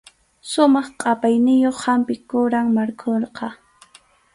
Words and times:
Sumaq 0.51 0.87
qʼapayniyuq 0.99 1.77
hampi 1.85 2.13
quram 2.29 2.67
markhuqa. 2.75 3.47